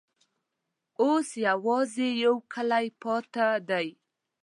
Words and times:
اوس 1.01 1.27
یوازي 1.47 2.09
یو 2.23 2.35
کلی 2.53 2.87
پاته 3.01 3.47
دی. 3.69 3.87